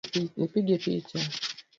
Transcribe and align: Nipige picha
Nipige 0.39 0.75
picha 0.83 1.17